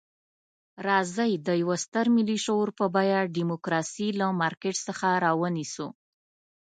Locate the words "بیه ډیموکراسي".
2.95-4.07